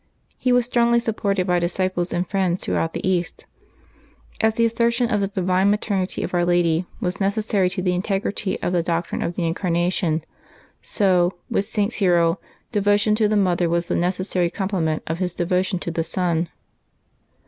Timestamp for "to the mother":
13.13-13.69